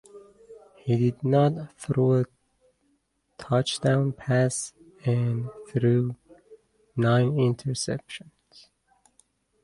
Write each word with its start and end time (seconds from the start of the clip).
He 0.77 0.97
did 0.97 1.23
not 1.23 1.73
throw 1.77 2.21
a 2.21 2.25
touchdown 3.37 4.13
pass 4.13 4.73
and 5.05 5.47
threw 5.67 6.15
nine 6.95 7.33
interceptions. 7.33 8.71